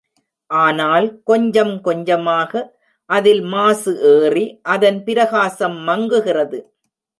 [0.49, 2.61] ஆனால் கொஞ்சம் கொஞ்சமாக
[3.09, 6.59] அதில் மாசு ஏறி, அதன் பிரகாசம் மங்குகிறது.